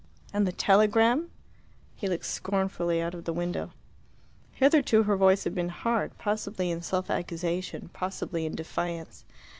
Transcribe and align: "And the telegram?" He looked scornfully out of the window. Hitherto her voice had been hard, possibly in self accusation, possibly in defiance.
"And 0.33 0.47
the 0.47 0.51
telegram?" 0.51 1.29
He 1.95 2.07
looked 2.07 2.25
scornfully 2.25 3.03
out 3.03 3.13
of 3.13 3.25
the 3.25 3.33
window. 3.33 3.69
Hitherto 4.53 5.03
her 5.03 5.15
voice 5.15 5.43
had 5.43 5.53
been 5.53 5.69
hard, 5.69 6.17
possibly 6.17 6.71
in 6.71 6.81
self 6.81 7.11
accusation, 7.11 7.91
possibly 7.93 8.47
in 8.47 8.55
defiance. 8.55 9.25